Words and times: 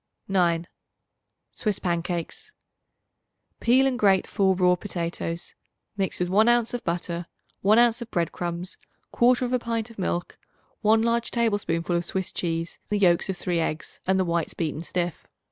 9. 0.27 0.67
Swiss 1.51 1.77
Pancakes. 1.77 2.51
Peel 3.59 3.85
and 3.85 3.99
grate 3.99 4.25
4 4.25 4.55
raw 4.55 4.75
potatoes; 4.75 5.53
mix 5.95 6.19
with 6.19 6.27
1 6.27 6.47
ounce 6.49 6.73
of 6.73 6.83
butter, 6.83 7.27
1 7.61 7.77
ounce 7.77 8.01
of 8.01 8.09
bread 8.09 8.31
crumbs, 8.31 8.77
1/4 9.13 9.59
pint 9.59 9.91
of 9.91 9.99
milk, 9.99 10.39
1 10.81 11.03
large 11.03 11.29
tablespoonful 11.29 11.95
of 11.95 12.03
Swiss 12.03 12.31
cheese, 12.31 12.79
the 12.89 12.97
yolks 12.97 13.29
of 13.29 13.37
three 13.37 13.59
eggs 13.59 13.99
and 14.07 14.19
the 14.19 14.25
whites 14.25 14.55
beaten 14.55 14.81
stiff. 14.81 15.27